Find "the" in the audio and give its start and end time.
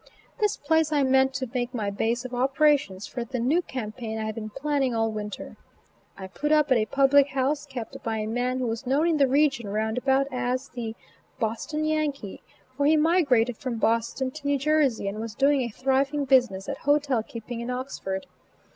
3.23-3.37, 9.17-9.27, 10.69-10.95